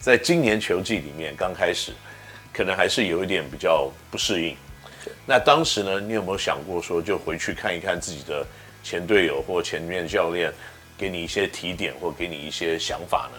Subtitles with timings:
[0.00, 1.92] 在今年球季里面刚开始，
[2.54, 4.56] 可能还是有一点比较不适应。
[5.26, 8.44] 那当时呢，你有没有想过说，就回去看一看自己的
[8.82, 10.50] 前队友或前面教练，
[10.96, 13.38] 给你一些提点或给你一些想法呢？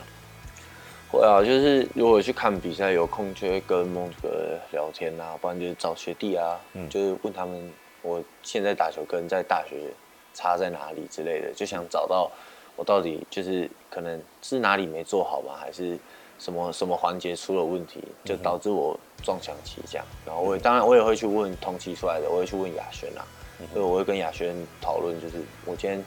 [1.09, 7.73] 会啊，就是如果去看比赛，有空就会跟孟子哥聊天啊，不然就是找学弟啊，嗯，就是问他们
[8.03, 9.75] 我现在打球跟在大学
[10.35, 12.31] 差在哪里之类的，就想找到
[12.75, 15.55] 我到底就是可能是哪里没做好吗？
[15.59, 15.97] 还是
[16.41, 20.05] 什么什么环节出了问题，就导致我撞墙期这样。
[20.25, 23.23] 然后我也当然我也会去问同期出来的，我会去问亚轩啊，
[23.71, 25.35] 所以我会跟亚轩讨论，就是
[25.65, 26.03] 我今天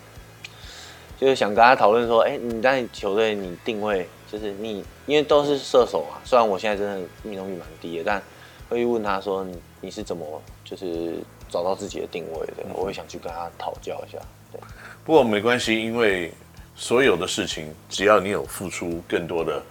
[1.19, 8.23] 就是想跟他讨论说，哎，你在球队你定位就是你，因为都是射手嘛，虽然我现在真的命中率蛮低的，但
[8.69, 11.14] 会问他说你，你是怎么就是。
[11.51, 14.19] 找到自己的定位的，我会想去跟他讨教一下。
[14.51, 14.61] 对，
[15.05, 16.33] 不过没关系，因为
[16.75, 19.62] 所有的事情，只要你有付出更多的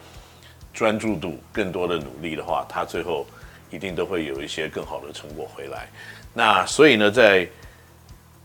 [0.73, 3.25] 专注度、更多的努力的话，他最后
[3.69, 5.87] 一定都会有一些更好的成果回来。
[6.33, 7.47] 那所以呢，在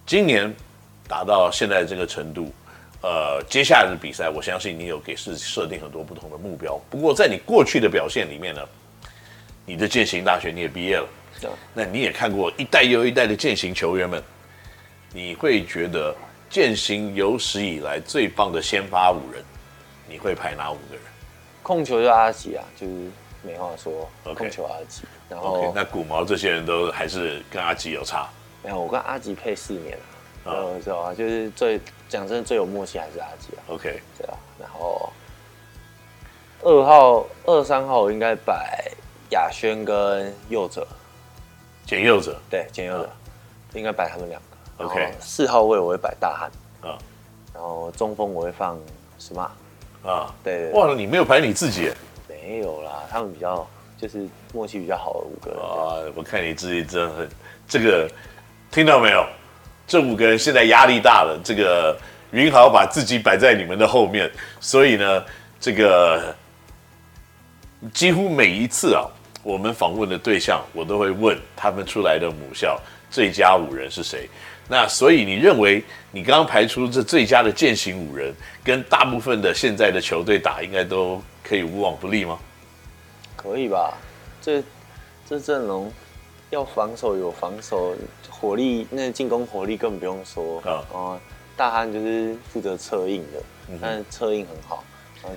[0.05, 0.55] 今年
[1.09, 2.53] 达到现在这个程度，
[3.03, 6.79] 呃，接下来的比赛，我相信你有给自己设定很多不同的目标。
[6.91, 8.61] 不过在你过去的表现里面呢，
[9.65, 11.09] 你的践行大学你也毕业了。
[11.73, 14.21] 那你也看过一代又一代的践行球员们，
[15.13, 16.15] 你会觉得
[16.51, 19.43] 践行有史以来最棒的先发五人，
[20.09, 21.03] 你会排哪五个人？
[21.69, 22.93] 控球就阿吉啊，就是
[23.43, 24.09] 没话说。
[24.25, 24.35] Okay.
[24.35, 28.27] 控球阿吉，然后那古毛这些人都还是跟阿吉有差。
[28.65, 33.61] 没有，我跟阿吉配四年了，呃，知道啊，就是最讲真的最有默契还是阿吉啊。
[33.69, 35.13] OK，对啊，然后
[36.63, 38.91] 二号、二三号应该摆
[39.33, 40.89] 亚轩跟右者。
[41.85, 43.11] 简右者，对，简佑哲，
[43.75, 44.87] 应该摆他们两个。
[44.87, 46.51] OK，四号位我会摆大汉，
[46.91, 46.97] 啊，
[47.53, 48.79] 然后中锋我会放
[49.21, 49.51] Smart，
[50.05, 51.91] 啊，对，哇，你没有排你自己？
[52.29, 53.67] 没有啦，他们比较
[53.97, 55.61] 就是默契比较好的五个人。
[55.61, 57.29] 啊，我看你自己真的很，
[57.69, 58.11] 这个
[58.71, 59.27] 听到没有？
[59.87, 61.97] 这五个人现在压力大了，这个
[62.31, 65.25] 云豪把自己摆在你们的后面，所以呢，
[65.59, 66.35] 这个
[67.93, 69.07] 几乎每一次啊。
[69.45, 72.79] 我们访问的对象，我都会问他们出来的母校
[73.11, 74.29] 最佳五人是谁。
[74.69, 82.39] 那所以你认为你刚刚排出这最佳的践行五人，跟大部分的现在的球队打，应该都可以无往不利吗？
[83.37, 83.97] 可以吧？
[84.43, 84.63] 这
[85.29, 85.91] 这阵容
[86.51, 87.95] 要防守有防守
[88.29, 90.85] 火力，那进攻火力更不用说啊。
[90.93, 91.21] 哦，
[91.57, 93.43] 大汉就是负责策应的，
[93.81, 94.85] 但策应很好。
[95.25, 95.31] 嗯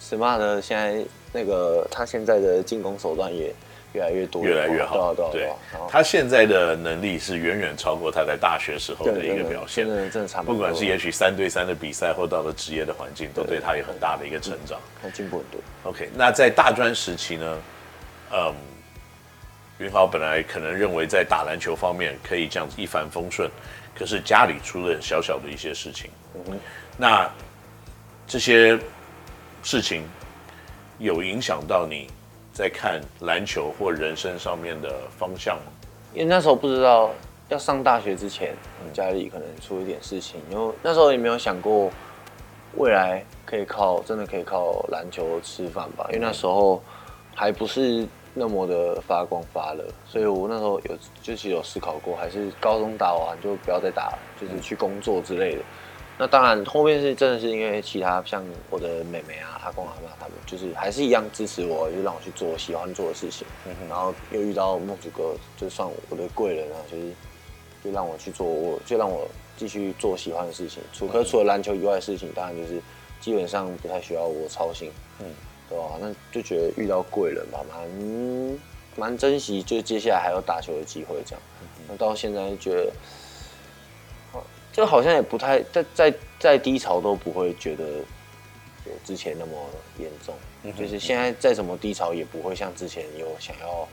[0.00, 1.04] ，Smart 现在。
[1.32, 3.54] 那个他现在的进攻手段也
[3.92, 5.14] 越来越多，越来越好。
[5.14, 5.50] 对，对，对，
[5.88, 9.86] 他现在的能力是远远超过他在大学时候的一个表现。
[9.86, 10.54] 真的，真的差不多。
[10.54, 14.78] 不管是也许三对三的比赛，或到了职业的环境，都对他有很大的一个成长。
[15.02, 15.60] 他进步很多。
[15.90, 17.58] OK，那在大专时期呢？
[18.32, 18.54] 嗯，
[19.78, 23.50] 云豪本来可能认为在打篮球方面可以这样子一帆风顺，
[23.94, 26.10] 可是家里出了小小的一些事情。
[26.34, 26.58] 嗯哼，
[26.96, 27.30] 那
[28.26, 28.78] 这些
[29.62, 30.04] 事情。
[31.02, 32.08] 有影响到你
[32.52, 34.88] 在看篮球或人生上面的
[35.18, 35.72] 方向吗？
[36.12, 37.10] 因为那时候不知道
[37.48, 38.54] 要上大学之前，
[38.92, 41.90] 家里可能出一点事情，因为那时候也没有想过
[42.76, 46.06] 未来可以靠真的可以靠篮球吃饭吧。
[46.08, 46.82] 因为那时候
[47.34, 55.62] 还不是那么的发光发热，所以我那时候有就是有思考过，还是高中打完就不要再打了，就是去工作之类的。
[56.22, 63.46] 那当然，后面是真的是因为其他像我的妹妹啊、阿公阿妈他们，就是还是一样支持我，就让我去做我喜欢做的事情。
[63.66, 67.04] 嗯、哼然后又遇到孟主哥，就算我的贵人啊，就是
[67.82, 69.26] 就让我去做，我就让我
[69.56, 70.82] 继续做喜欢的事情。
[70.92, 72.82] 除可除了篮球以外的事情，当然就是
[73.18, 74.92] 基本上不太需要我操心。
[75.20, 75.26] 嗯，
[75.70, 75.84] 对吧？
[75.98, 78.58] 那就觉得遇到贵人吧，蛮
[78.94, 81.40] 蛮珍惜，就接下来还有打球的机会这样。
[81.88, 82.92] 那到现在觉得。
[84.72, 87.84] 就好像也不太在在在低潮都不会觉得
[88.86, 89.52] 有之前那么
[89.98, 93.86] 严重，嗯、就是现在再怎么低潮也不会像之前有想要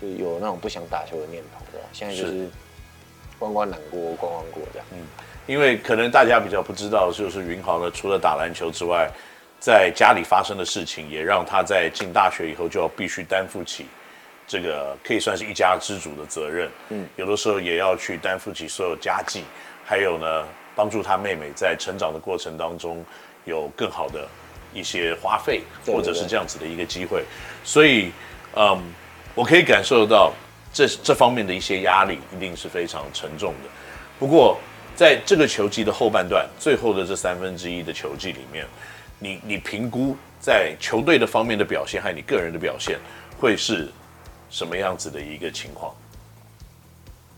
[0.00, 1.86] 就有那种不想打球的念头，对吧？
[1.92, 2.48] 现在就是
[3.38, 4.86] 关关难过关关过这样。
[4.92, 4.98] 嗯，
[5.46, 9.10] 因为可能大家比较不知道，就是云豪呢，除了打篮球之外，
[9.60, 13.86] 在家里发生的事情，也让他在进大学以后就要必须担负起
[14.46, 16.70] 这个可以算是一家之主的责任。
[16.88, 19.44] 嗯，有的时候也要去担负起所有家计。
[19.90, 20.46] 还有呢，
[20.76, 23.04] 帮助他妹妹在成长的过程当中
[23.44, 24.24] 有更好的
[24.72, 27.24] 一些花费，或者是这样子的一个机会，
[27.64, 28.12] 所以，
[28.54, 28.80] 嗯，
[29.34, 30.32] 我可以感受到
[30.72, 33.68] 这这方面的一些压力一定是非常沉重的。
[34.16, 34.60] 不过，
[34.94, 38.64] 在这个球季的后半段，最后的这三分之一的球季里面，
[39.18, 42.96] 你你评估在球队的方面的表现还有你个人的表现
[43.40, 43.88] 会是
[44.50, 45.92] 什么样子的一个情况？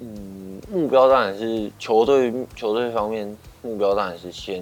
[0.05, 4.61] 嗯，目标当然是球队球队方面目标当然是先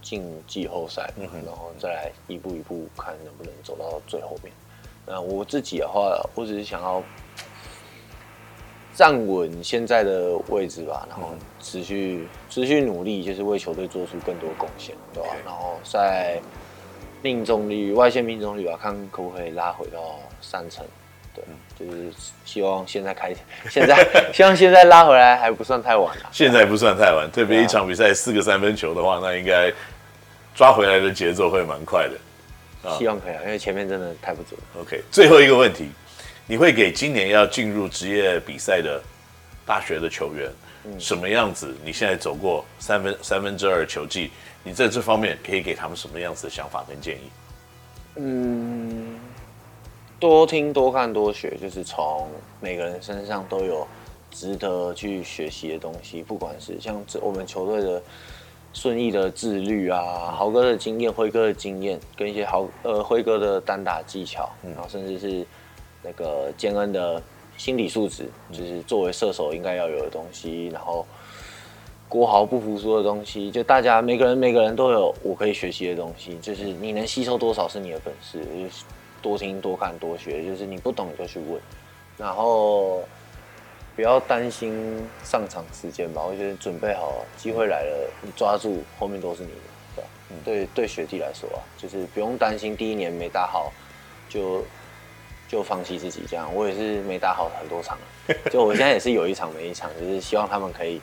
[0.00, 4.52] 进季后赛，嗯，然后再来一步一步看能不能走到最后面。
[5.04, 7.02] 那我自己的话，我只是想要
[8.94, 15.30] 站稳现在的位置吧，然后持续持续努力，就是为球队做出更多贡献，对吧？
[15.44, 16.40] 然后在
[17.22, 19.98] 命中率、外线命中率啊，看可不可以拉回到
[20.40, 20.86] 三成。
[21.78, 22.12] 对，就是
[22.44, 23.34] 希望现在开，
[23.70, 26.28] 现在 希望现在拉回来还不算太晚了。
[26.32, 29.72] 现在不算太晚，特别一场比赛四个三分球的话，那应该
[30.54, 32.16] 抓回来的节奏会蛮快的。
[32.96, 34.80] 希望可以啊，因为前面真的太不足了。
[34.80, 35.90] OK，最后一个问题，
[36.46, 39.02] 你会给今年要进入职业比赛的
[39.66, 40.48] 大学的球员，
[41.00, 41.74] 什么样子？
[41.84, 44.30] 你现在走过三分三分之二球季，
[44.62, 47.30] 你在这方面可以给他们什么样子的想法跟建议？
[48.18, 49.18] 嗯，
[50.18, 52.28] 多听多看多学，就是从
[52.60, 53.86] 每个人身上都有
[54.30, 58.02] 值得去学习的东西，不管是像这我们球队的。
[58.72, 65.46] 顺义的自律啊，豪哥的经验，辉哥的经验，跟一些豪呃辉哥的单打技巧，然后甚至是
[66.02, 67.22] 那个建恩的
[67.56, 71.06] 心理素质，就是作为射手应该要有的东西，然后
[72.06, 78.84] 国豪不服输的东西，就大家每个人每个人都有我可以学习的东西，就是你能吸收多少是你的本事，就是
[79.26, 81.60] 多听多看多学，就是你不懂你就去问，
[82.16, 83.02] 然后。
[83.96, 89.54] 不要担心上场时间吧，我觉得准备好，机会来了，你抓住，后面都是你的，
[89.94, 90.08] 对吧？
[90.28, 93.72] 嗯，对对，学弟来说啊，就是不用担心第一年没打好，
[94.28, 94.62] 就
[95.48, 96.54] 就放弃自己这样。
[96.54, 97.96] 我也是没打好很多场，
[98.52, 101.00] 就我现在也是有一场没一场，就是希望他们可以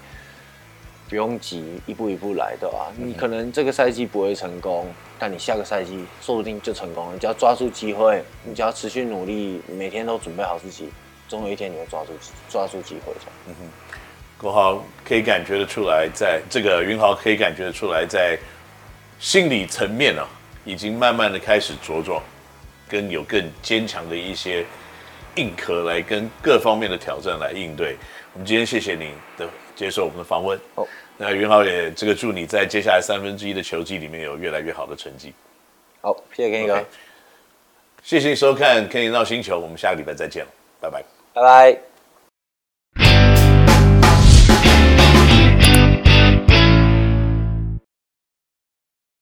[1.10, 2.92] 不用急，一步一步来，对吧？
[2.98, 4.88] 你可能这个赛季不会成功，
[5.20, 7.14] 但你下个赛季说不定就成功了。
[7.14, 10.90] 你只要抓住机会，你只要持续努力，每天都准备好自己。
[11.28, 12.12] 总有一天你会抓住
[12.50, 13.20] 抓住机会的。
[13.48, 13.98] 嗯哼，
[14.38, 18.38] 国豪可以感觉得出来，在这个云豪可以感觉得出来，在
[19.20, 20.28] 心理层面啊，
[20.66, 22.22] 已经慢慢的开始茁壮，
[22.90, 24.66] 跟有更坚强的一些
[25.36, 27.98] 硬壳来跟各方面的挑战来应对。
[28.34, 30.60] 我们今天谢谢您的接受我们的访问。
[30.76, 30.88] 哦，
[31.18, 35.34] 那云老也这个祝你在接下来三分之一的球季里面有越来越好的成绩。
[36.02, 36.86] 好，谢谢 Kenny 哥，
[38.04, 41.04] 谢谢你收看《Kenny NOW 星球》，我们下个礼拜再见了，拜拜。
[41.34, 41.93] 拜拜。